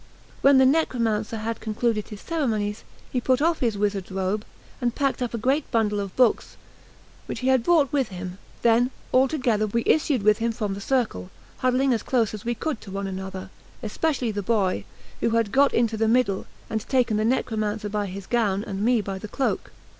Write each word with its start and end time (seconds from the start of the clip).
When 0.41 0.57
the 0.57 0.65
necromancer 0.65 1.37
had 1.37 1.59
concluded 1.61 2.07
his 2.07 2.21
ceremonies, 2.21 2.83
he 3.11 3.21
put 3.21 3.39
off 3.39 3.59
his 3.59 3.77
wizard's 3.77 4.09
robe, 4.11 4.43
and 4.81 4.95
packed 4.95 5.21
up 5.21 5.35
a 5.35 5.37
great 5.37 5.69
bundle 5.69 5.99
of 5.99 6.15
books 6.15 6.57
which 7.27 7.41
he 7.41 7.49
had 7.49 7.61
brought 7.61 7.91
with 7.93 8.07
him; 8.07 8.39
then, 8.63 8.89
all 9.11 9.27
together, 9.27 9.67
we 9.67 9.83
issued 9.85 10.23
with 10.23 10.39
him 10.39 10.53
from 10.53 10.73
the 10.73 10.81
circle, 10.81 11.29
huddling 11.57 11.93
as 11.93 12.01
close 12.01 12.33
as 12.33 12.43
we 12.43 12.55
could 12.55 12.81
to 12.81 12.89
one 12.89 13.05
another, 13.05 13.51
especially 13.83 14.31
the 14.31 14.41
boy, 14.41 14.85
who 15.19 15.29
had 15.37 15.51
got 15.51 15.71
into 15.71 15.97
the 15.97 16.07
middle, 16.07 16.47
and 16.67 16.81
taken 16.89 17.17
the 17.17 17.23
necromancer 17.23 17.87
by 17.89 18.07
his 18.07 18.25
gown 18.25 18.63
and 18.65 18.81
me 18.83 19.01
by 19.01 19.19
the 19.19 19.27
cloak. 19.27 19.71